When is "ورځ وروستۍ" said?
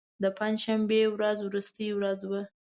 1.15-1.87